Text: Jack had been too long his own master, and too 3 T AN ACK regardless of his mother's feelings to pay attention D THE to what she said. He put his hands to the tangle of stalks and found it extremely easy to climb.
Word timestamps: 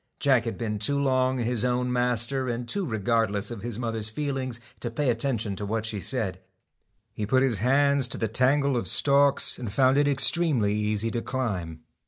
Jack 0.19 0.45
had 0.45 0.57
been 0.57 0.79
too 0.79 0.99
long 0.99 1.37
his 1.37 1.63
own 1.63 1.93
master, 1.93 2.49
and 2.49 2.67
too 2.67 2.87
3 2.87 2.89
T 2.89 2.89
AN 2.89 2.95
ACK 2.95 2.99
regardless 3.01 3.51
of 3.51 3.61
his 3.61 3.77
mother's 3.77 4.09
feelings 4.09 4.59
to 4.79 4.89
pay 4.89 5.11
attention 5.11 5.51
D 5.51 5.57
THE 5.57 5.57
to 5.59 5.65
what 5.67 5.85
she 5.85 5.99
said. 5.99 6.41
He 7.13 7.27
put 7.27 7.43
his 7.43 7.59
hands 7.59 8.07
to 8.07 8.17
the 8.17 8.27
tangle 8.27 8.75
of 8.75 8.87
stalks 8.87 9.59
and 9.59 9.71
found 9.71 9.99
it 9.99 10.07
extremely 10.07 10.73
easy 10.73 11.11
to 11.11 11.21
climb. 11.21 11.81